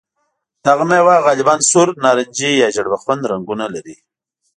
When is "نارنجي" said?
2.03-2.51